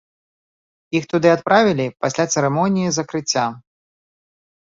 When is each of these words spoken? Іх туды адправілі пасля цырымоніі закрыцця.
Іх 0.99 1.03
туды 1.11 1.27
адправілі 1.33 1.85
пасля 2.05 2.25
цырымоніі 2.35 2.93
закрыцця. 2.97 3.43